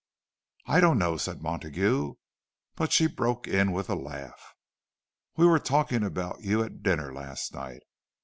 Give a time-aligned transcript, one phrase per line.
[0.65, 4.55] "I don't know," said Montague—but she broke in with a laugh,
[5.37, 7.83] "We were talking about you at dinner last night.